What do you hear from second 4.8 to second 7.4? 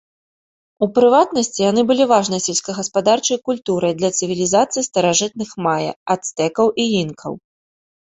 старажытных мая, ацтэкаў і інкаў.